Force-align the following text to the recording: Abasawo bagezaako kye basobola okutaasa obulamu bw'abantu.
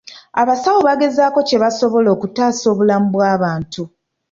Abasawo 0.41 0.79
bagezaako 0.87 1.39
kye 1.47 1.57
basobola 1.63 2.09
okutaasa 2.15 2.63
obulamu 2.73 3.07
bw'abantu. 3.13 3.83